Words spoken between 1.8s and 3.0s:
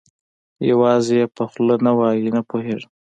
نه وایي، نه پوهېږم.